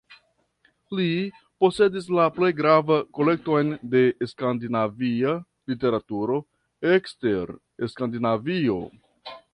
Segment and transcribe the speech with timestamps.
[0.99, 1.03] Li
[1.63, 4.01] posedis la plej grava kolekton de
[4.33, 5.35] skandinavia
[5.73, 6.41] literaturo
[6.97, 7.57] ekster
[7.95, 8.81] Skandinavio.